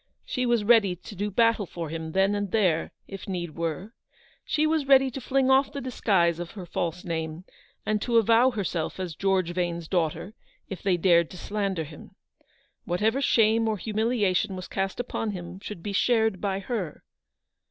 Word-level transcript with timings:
She 0.25 0.47
was 0.47 0.63
ready 0.63 0.95
to 0.95 1.15
do 1.15 1.29
battle 1.29 1.67
for 1.67 1.89
him 1.89 2.13
then 2.13 2.33
and 2.33 2.49
there, 2.51 2.91
if 3.07 3.29
need 3.29 3.51
were. 3.55 3.93
She 4.43 4.65
was 4.65 4.87
ready 4.87 5.11
to 5.11 5.21
fling 5.21 5.51
off 5.51 5.71
the 5.71 5.79
disguise 5.79 6.39
of 6.39 6.49
her 6.53 6.65
false 6.65 7.05
name, 7.05 7.45
and 7.85 8.01
to 8.01 8.17
avow 8.17 8.49
herself 8.49 8.99
as 8.99 9.13
George 9.13 9.51
Vane's 9.53 9.87
daughter, 9.87 10.33
if 10.67 10.81
they 10.81 10.97
dared 10.97 11.29
to 11.29 11.37
slander 11.37 11.83
him. 11.83 12.15
Whatever 12.83 13.21
shame 13.21 13.67
or 13.69 13.77
humiliation 13.77 14.55
was 14.55 14.67
cast 14.67 14.99
upon 14.99 15.33
him 15.33 15.59
should 15.59 15.83
be 15.83 15.93
shared 15.93 16.41
by 16.41 16.61
her. 16.61 17.03